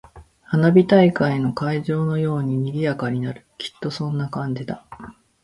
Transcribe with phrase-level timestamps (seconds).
[0.41, 3.45] 花火大会の会場のように賑やかになる。
[3.59, 4.83] きっとそんな感じだ。